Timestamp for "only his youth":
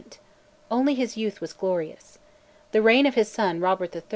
0.71-1.41